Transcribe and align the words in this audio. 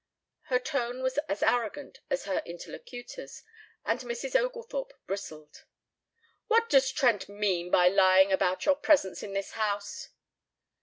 Her 0.45 0.57
tone 0.57 1.03
was 1.03 1.19
as 1.29 1.43
arrogant 1.43 1.99
as 2.09 2.23
her 2.25 2.41
interlocutor's 2.43 3.43
and 3.85 3.99
Mrs. 3.99 4.35
Oglethorpe 4.35 4.93
bristled. 5.05 5.65
"What 6.47 6.67
does 6.71 6.91
Trent 6.91 7.29
mean 7.29 7.69
by 7.69 7.87
lying 7.87 8.31
about 8.31 8.65
your 8.65 8.75
presence 8.77 9.21
in 9.21 9.33
this 9.33 9.51
house?" 9.51 10.09